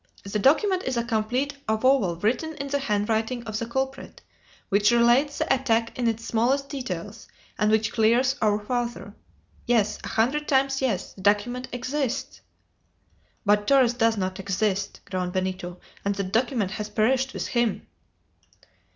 [0.23, 4.23] The document is a complete avowal written in the handwriting of the culprit,
[4.69, 7.27] which relates the attack in its smallest details,
[7.59, 9.13] and which clears our father!
[9.67, 9.99] Yes!
[10.03, 11.13] a hundred times, yes!
[11.13, 12.41] The document exists!"
[13.45, 17.85] "But Torres does not exist!" groaned Benito, "and the document has perished with him!"